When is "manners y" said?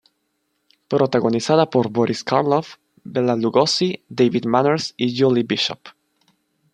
4.45-5.15